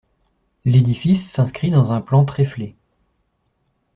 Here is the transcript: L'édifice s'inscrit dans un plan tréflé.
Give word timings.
L'édifice 0.65 1.29
s'inscrit 1.31 1.69
dans 1.69 1.91
un 1.91 2.01
plan 2.01 2.25
tréflé. 2.25 2.75